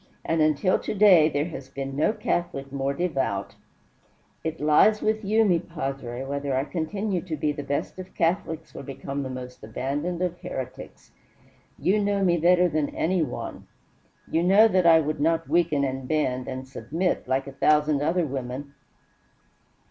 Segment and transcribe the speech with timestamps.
[0.25, 3.53] "And until to day there has been no Catholic more devout"
[4.43, 8.75] "It lies with you, mi padre, whether I continue to be the best of Catholics
[8.75, 11.11] or become the most abandoned of heretics.
[11.77, 13.67] You know me better than anyone.
[14.27, 18.25] You know that I will not weaken and bend and submit, like a thousand other
[18.25, 18.73] women.